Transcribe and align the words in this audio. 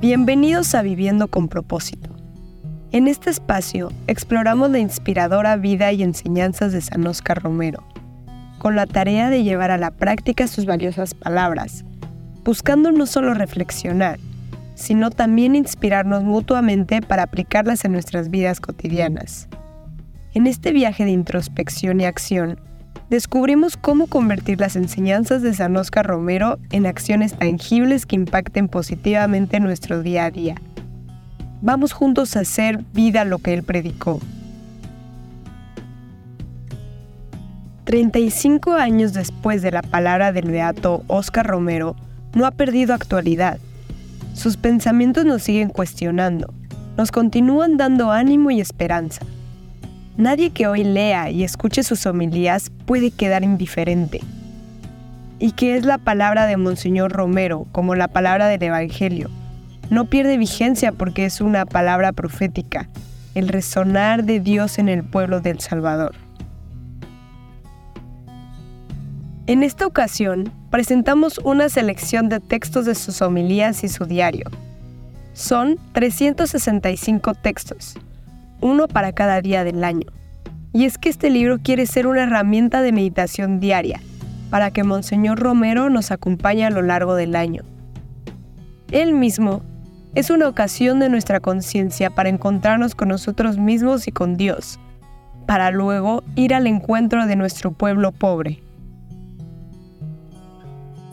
Bienvenidos 0.00 0.74
a 0.74 0.80
Viviendo 0.80 1.28
con 1.28 1.48
propósito. 1.48 2.08
En 2.90 3.06
este 3.06 3.28
espacio 3.28 3.92
exploramos 4.06 4.70
la 4.70 4.78
inspiradora 4.78 5.56
vida 5.56 5.92
y 5.92 6.02
enseñanzas 6.02 6.72
de 6.72 6.80
San 6.80 7.06
Oscar 7.06 7.42
Romero, 7.42 7.84
con 8.56 8.76
la 8.76 8.86
tarea 8.86 9.28
de 9.28 9.42
llevar 9.42 9.70
a 9.70 9.76
la 9.76 9.90
práctica 9.90 10.46
sus 10.46 10.64
valiosas 10.64 11.12
palabras, 11.12 11.84
buscando 12.44 12.92
no 12.92 13.04
solo 13.04 13.34
reflexionar, 13.34 14.18
sino 14.74 15.10
también 15.10 15.54
inspirarnos 15.54 16.24
mutuamente 16.24 17.02
para 17.02 17.24
aplicarlas 17.24 17.84
en 17.84 17.92
nuestras 17.92 18.30
vidas 18.30 18.58
cotidianas. 18.58 19.48
En 20.32 20.46
este 20.46 20.72
viaje 20.72 21.04
de 21.04 21.10
introspección 21.10 22.00
y 22.00 22.06
acción, 22.06 22.58
descubrimos 23.10 23.76
cómo 23.76 24.06
convertir 24.06 24.60
las 24.60 24.76
enseñanzas 24.76 25.42
de 25.42 25.52
San 25.52 25.76
Oscar 25.76 26.06
Romero 26.06 26.58
en 26.70 26.86
acciones 26.86 27.34
tangibles 27.34 28.06
que 28.06 28.16
impacten 28.16 28.68
positivamente 28.68 29.60
nuestro 29.60 30.02
día 30.02 30.24
a 30.24 30.30
día. 30.30 30.54
Vamos 31.60 31.92
juntos 31.92 32.36
a 32.36 32.40
hacer 32.40 32.82
vida 32.94 33.24
lo 33.26 33.38
que 33.38 33.52
él 33.52 33.62
predicó. 33.62 34.20
35 37.84 38.72
años 38.72 39.12
después 39.12 39.60
de 39.60 39.72
la 39.72 39.82
palabra 39.82 40.32
del 40.32 40.50
beato 40.50 41.02
Oscar 41.08 41.46
Romero, 41.46 41.96
no 42.34 42.46
ha 42.46 42.52
perdido 42.52 42.94
actualidad 42.94 43.58
sus 44.34 44.56
pensamientos 44.56 45.24
nos 45.24 45.42
siguen 45.42 45.68
cuestionando, 45.68 46.54
nos 46.96 47.12
continúan 47.12 47.76
dando 47.76 48.10
ánimo 48.10 48.50
y 48.50 48.60
esperanza. 48.60 49.20
Nadie 50.20 50.50
que 50.50 50.66
hoy 50.66 50.84
lea 50.84 51.30
y 51.30 51.44
escuche 51.44 51.82
sus 51.82 52.04
homilías 52.04 52.70
puede 52.84 53.10
quedar 53.10 53.42
indiferente. 53.42 54.20
¿Y 55.38 55.52
qué 55.52 55.78
es 55.78 55.86
la 55.86 55.96
palabra 55.96 56.44
de 56.44 56.58
Monseñor 56.58 57.10
Romero 57.10 57.66
como 57.72 57.94
la 57.94 58.06
palabra 58.06 58.46
del 58.48 58.62
Evangelio? 58.62 59.30
No 59.88 60.10
pierde 60.10 60.36
vigencia 60.36 60.92
porque 60.92 61.24
es 61.24 61.40
una 61.40 61.64
palabra 61.64 62.12
profética, 62.12 62.90
el 63.34 63.48
resonar 63.48 64.24
de 64.24 64.40
Dios 64.40 64.78
en 64.78 64.90
el 64.90 65.04
pueblo 65.04 65.40
del 65.40 65.58
Salvador. 65.58 66.14
En 69.46 69.62
esta 69.62 69.86
ocasión, 69.86 70.52
presentamos 70.70 71.38
una 71.38 71.70
selección 71.70 72.28
de 72.28 72.40
textos 72.40 72.84
de 72.84 72.94
sus 72.94 73.22
homilías 73.22 73.84
y 73.84 73.88
su 73.88 74.04
diario. 74.04 74.50
Son 75.32 75.78
365 75.94 77.32
textos, 77.36 77.96
uno 78.60 78.88
para 78.88 79.12
cada 79.12 79.40
día 79.40 79.64
del 79.64 79.84
año. 79.84 80.06
Y 80.72 80.84
es 80.84 80.98
que 80.98 81.08
este 81.08 81.30
libro 81.30 81.58
quiere 81.62 81.86
ser 81.86 82.06
una 82.06 82.22
herramienta 82.22 82.82
de 82.82 82.92
meditación 82.92 83.60
diaria, 83.60 84.00
para 84.50 84.70
que 84.70 84.84
Monseñor 84.84 85.38
Romero 85.38 85.90
nos 85.90 86.10
acompañe 86.10 86.64
a 86.64 86.70
lo 86.70 86.82
largo 86.82 87.14
del 87.14 87.36
año. 87.36 87.62
Él 88.90 89.12
mismo 89.12 89.62
es 90.14 90.30
una 90.30 90.48
ocasión 90.48 90.98
de 90.98 91.08
nuestra 91.08 91.40
conciencia 91.40 92.10
para 92.10 92.28
encontrarnos 92.28 92.94
con 92.94 93.08
nosotros 93.08 93.58
mismos 93.58 94.08
y 94.08 94.12
con 94.12 94.36
Dios, 94.36 94.80
para 95.46 95.70
luego 95.70 96.24
ir 96.34 96.54
al 96.54 96.66
encuentro 96.66 97.26
de 97.26 97.36
nuestro 97.36 97.72
pueblo 97.72 98.12
pobre. 98.12 98.62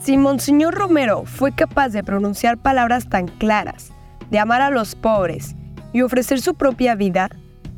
Si 0.00 0.16
Monseñor 0.16 0.74
Romero 0.74 1.24
fue 1.24 1.52
capaz 1.52 1.90
de 1.90 2.02
pronunciar 2.02 2.58
palabras 2.58 3.08
tan 3.08 3.26
claras, 3.26 3.92
de 4.30 4.38
amar 4.38 4.62
a 4.62 4.70
los 4.70 4.94
pobres 4.94 5.54
y 5.92 6.02
ofrecer 6.02 6.40
su 6.40 6.54
propia 6.54 6.94
vida, 6.94 7.30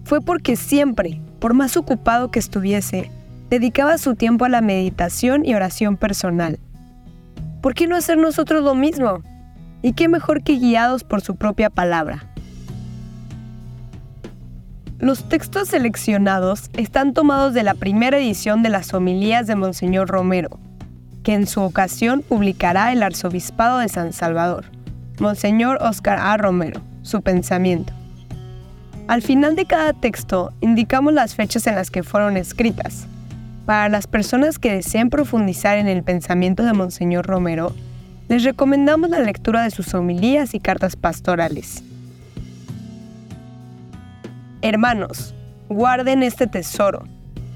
fue 0.05 0.21
porque 0.21 0.57
siempre, 0.57 1.21
por 1.39 1.55
más 1.55 1.77
ocupado 1.77 2.31
que 2.31 2.39
estuviese, 2.39 3.11
dedicaba 3.51 3.99
su 3.99 4.15
tiempo 4.15 4.45
a 4.45 4.49
la 4.49 4.61
meditación 4.61 5.45
y 5.45 5.55
oración 5.55 5.97
personal. 5.97 6.59
¿Por 7.61 7.75
qué 7.75 7.87
no 7.87 7.97
hacer 7.97 8.17
nosotros 8.17 8.63
lo 8.63 8.75
mismo? 8.75 9.23
¿Y 9.83 9.93
qué 9.93 10.09
mejor 10.09 10.43
que 10.43 10.55
guiados 10.55 11.05
por 11.05 11.21
su 11.21 11.37
propia 11.37 11.71
palabra? 11.71 12.27
Los 14.99 15.29
textos 15.29 15.69
seleccionados 15.69 16.71
están 16.77 17.15
tomados 17.15 17.55
de 17.55 17.63
la 17.63 17.75
primera 17.75 18.19
edición 18.19 18.63
de 18.63 18.69
las 18.69 18.93
homilías 18.93 19.47
de 19.47 19.57
Monseñor 19.57 20.09
Romero, 20.09 20.59
que 21.23 21.35
en 21.35 21.47
su 21.47 21.63
ocasión 21.63 22.23
publicará 22.27 22.93
el 22.93 23.03
Arzobispado 23.03 23.79
de 23.79 23.89
San 23.89 24.13
Salvador, 24.13 24.67
Monseñor 25.19 25.79
Oscar 25.81 26.19
A. 26.19 26.37
Romero, 26.37 26.83
su 27.03 27.23
pensamiento. 27.23 27.95
Al 29.11 29.23
final 29.23 29.57
de 29.57 29.65
cada 29.65 29.93
texto 29.93 30.53
indicamos 30.61 31.13
las 31.13 31.35
fechas 31.35 31.67
en 31.67 31.75
las 31.75 31.91
que 31.91 32.05
fueron 32.05 32.37
escritas. 32.37 33.09
Para 33.67 33.89
las 33.89 34.07
personas 34.07 34.61
que 34.61 34.73
deseen 34.73 35.11
profundizar 35.11 35.79
en 35.79 35.89
el 35.89 36.05
pensamiento 36.05 36.63
de 36.63 36.75
Monseñor 36.75 37.27
Romero, 37.27 37.75
les 38.29 38.45
recomendamos 38.45 39.11
la 39.11 39.19
lectura 39.19 39.65
de 39.65 39.73
sus 39.73 39.95
homilías 39.95 40.55
y 40.55 40.61
cartas 40.61 40.95
pastorales. 40.95 41.83
Hermanos, 44.63 45.35
guarden 45.69 46.23
este 46.23 46.47
tesoro. 46.47 47.03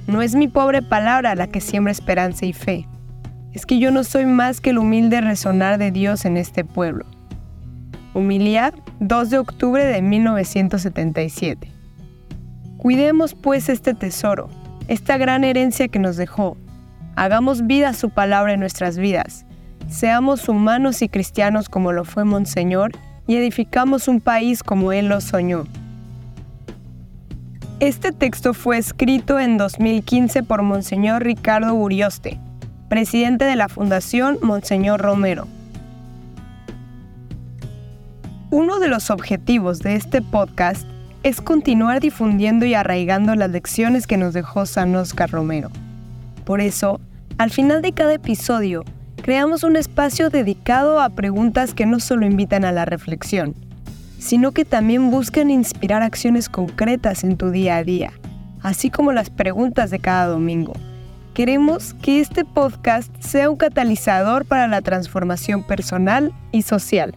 No 0.09 0.22
es 0.22 0.34
mi 0.34 0.48
pobre 0.48 0.82
palabra 0.82 1.37
la 1.37 1.47
que 1.47 1.60
siembra 1.60 1.93
esperanza 1.93 2.47
y 2.47 2.53
fe 2.53 2.88
es 3.53 3.64
que 3.64 3.78
yo 3.78 3.93
no 3.93 4.03
soy 4.03 4.26
más 4.26 4.60
que 4.60 4.70
el 4.70 4.78
humilde 4.78 5.20
resonar 5.20 5.78
de 5.78 5.93
Dios 5.93 6.25
en 6.25 6.37
este 6.37 6.64
pueblo. 6.64 7.06
Humilía 8.14 8.72
2 9.00 9.30
de 9.30 9.38
octubre 9.38 9.84
de 9.84 10.00
1977. 10.00 11.69
Cuidemos 12.76 13.34
pues 13.34 13.69
este 13.69 13.92
tesoro, 13.92 14.48
esta 14.86 15.16
gran 15.19 15.42
herencia 15.42 15.88
que 15.88 15.98
nos 15.98 16.16
dejó. 16.16 16.56
Hagamos 17.16 17.66
vida 17.66 17.92
su 17.92 18.10
palabra 18.10 18.52
en 18.52 18.60
nuestras 18.60 18.98
vidas. 18.98 19.44
Seamos 19.88 20.48
humanos 20.48 21.02
y 21.02 21.08
cristianos 21.08 21.69
como 21.69 21.91
lo 21.91 22.04
fue 22.04 22.25
Monseñor 22.25 22.92
y 23.26 23.36
edificamos 23.36 24.06
un 24.06 24.20
país 24.20 24.62
como 24.62 24.92
Él 24.92 25.08
lo 25.08 25.20
soñó. 25.20 25.64
Este 27.81 28.12
texto 28.12 28.54
fue 28.54 28.78
escrito 28.78 29.41
en 29.41 29.58
2015 29.58 30.44
por 30.44 30.62
Monseñor 30.62 31.25
Ricardo 31.25 31.75
Urioste, 31.75 32.38
presidente 32.88 33.44
de 33.44 33.56
la 33.56 33.69
Fundación 33.69 34.38
Monseñor 34.41 35.00
Romero. 35.00 35.48
Uno 38.54 38.78
de 38.78 38.87
los 38.87 39.10
objetivos 39.10 39.81
de 39.81 39.97
este 39.97 40.22
podcast 40.22 40.87
es 41.25 41.41
continuar 41.41 41.98
difundiendo 41.98 42.65
y 42.65 42.75
arraigando 42.75 43.34
las 43.34 43.50
lecciones 43.50 44.06
que 44.06 44.16
nos 44.16 44.32
dejó 44.32 44.65
San 44.65 44.94
Oscar 44.94 45.28
Romero. 45.28 45.72
Por 46.44 46.60
eso, 46.60 47.00
al 47.37 47.50
final 47.50 47.82
de 47.82 47.91
cada 47.91 48.14
episodio, 48.14 48.84
creamos 49.25 49.64
un 49.64 49.75
espacio 49.75 50.31
dedicado 50.31 51.00
a 51.00 51.09
preguntas 51.09 51.75
que 51.75 51.84
no 51.84 51.98
solo 51.98 52.26
invitan 52.26 52.64
a 52.64 52.70
la 52.70 52.84
reflexión, 52.84 53.56
sino 54.20 54.53
que 54.53 54.64
también 54.64 55.10
buscan 55.10 55.50
inspirar 55.50 56.04
acciones 56.04 56.48
concretas 56.48 57.25
en 57.25 57.37
tu 57.37 57.50
día 57.50 57.78
a 57.78 57.82
día, 57.82 58.12
así 58.62 58.88
como 58.88 59.10
las 59.10 59.31
preguntas 59.31 59.91
de 59.91 59.98
cada 59.98 60.26
domingo 60.26 60.75
Queremos 61.34 61.94
que 61.94 62.20
este 62.20 62.44
podcast 62.44 63.12
sea 63.19 63.50
un 63.50 63.56
catalizador 63.56 64.44
para 64.44 64.69
la 64.69 64.82
transformación 64.82 65.64
personal 65.64 66.32
y 66.53 66.62
social. 66.62 67.16